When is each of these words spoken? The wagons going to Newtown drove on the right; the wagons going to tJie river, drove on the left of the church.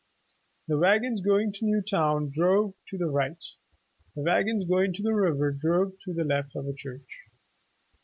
The 0.67 0.79
wagons 0.79 1.21
going 1.21 1.53
to 1.53 1.59
Newtown 1.67 2.31
drove 2.31 2.73
on 2.91 2.97
the 2.97 3.05
right; 3.05 3.37
the 4.15 4.23
wagons 4.23 4.65
going 4.67 4.93
to 4.93 5.03
tJie 5.03 5.15
river, 5.21 5.51
drove 5.51 5.93
on 6.07 6.15
the 6.15 6.23
left 6.23 6.55
of 6.55 6.65
the 6.65 6.73
church. 6.73 7.25